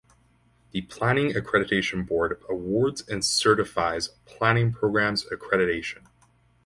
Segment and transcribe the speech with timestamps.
[0.71, 6.07] The Planning Accreditation Board awards and certifies planning programs accreditation.